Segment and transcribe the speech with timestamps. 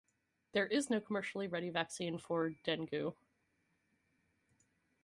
[0.53, 3.13] There is no commercially ready vaccine for dengue.